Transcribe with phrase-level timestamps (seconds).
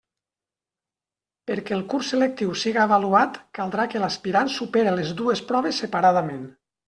[1.49, 6.43] Perquè el curs selectiu siga avaluat, caldrà que l'aspirant supere les dues proves separadament.